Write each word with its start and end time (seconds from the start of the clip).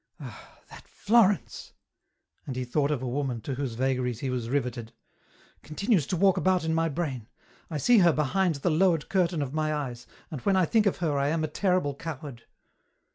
Ah, 0.19 0.59
that 0.71 0.87
Florence"— 0.87 1.73
and 2.47 2.55
he 2.55 2.65
thought 2.65 2.89
of 2.89 3.03
a 3.03 3.07
woman 3.07 3.39
to 3.41 3.53
whose 3.53 3.75
vagaries 3.75 4.21
he 4.21 4.31
was 4.31 4.49
riveted 4.49 4.93
—*' 5.41 5.61
continues 5.61 6.07
to 6.07 6.17
walk 6.17 6.37
about 6.37 6.63
in 6.63 6.73
my 6.73 6.89
brain. 6.89 7.27
I 7.69 7.77
see 7.77 7.99
her 7.99 8.11
behind 8.11 8.55
the 8.55 8.71
lowered 8.71 9.09
curtain 9.09 9.43
of 9.43 9.53
my 9.53 9.71
eyes, 9.71 10.07
and 10.31 10.41
when 10.41 10.55
I 10.55 10.65
think 10.65 10.87
of 10.87 10.97
her 11.05 11.19
I 11.19 11.27
am 11.27 11.43
a 11.43 11.47
terrible 11.47 11.93
coward." 11.93 12.45